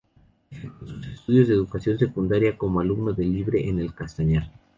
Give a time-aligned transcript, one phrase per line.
[0.49, 4.49] Efectuó sus estudios de educación secundaria como alumno libre en El Castañar.